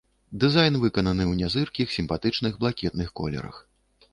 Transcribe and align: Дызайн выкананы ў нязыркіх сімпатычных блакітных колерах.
Дызайн 0.43 0.77
выкананы 0.85 1.23
ў 1.27 1.33
нязыркіх 1.43 1.93
сімпатычных 1.99 2.59
блакітных 2.65 3.13
колерах. 3.21 3.65